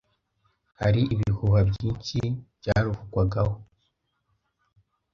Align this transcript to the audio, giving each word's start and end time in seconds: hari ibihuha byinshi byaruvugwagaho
hari 0.79 1.01
ibihuha 1.13 1.59
byinshi 1.71 2.17
byaruvugwagaho 2.59 3.55